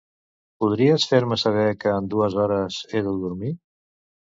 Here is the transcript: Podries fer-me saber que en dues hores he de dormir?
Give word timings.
Podries 0.63 1.05
fer-me 1.11 1.37
saber 1.41 1.67
que 1.85 1.93
en 1.99 2.09
dues 2.15 2.39
hores 2.47 2.81
he 2.91 3.05
de 3.11 3.17
dormir? 3.29 3.55